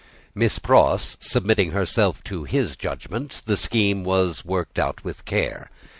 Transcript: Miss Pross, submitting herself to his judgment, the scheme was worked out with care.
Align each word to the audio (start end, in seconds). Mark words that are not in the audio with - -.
Miss 0.33 0.57
Pross, 0.57 1.15
submitting 1.19 1.73
herself 1.73 2.23
to 2.23 2.43
his 2.45 2.75
judgment, 2.75 3.43
the 3.45 3.55
scheme 3.55 4.03
was 4.03 4.43
worked 4.43 4.79
out 4.79 5.03
with 5.03 5.25
care. 5.25 5.69